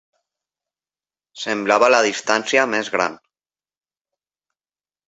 [1.43, 3.21] Semblava la distància més gran.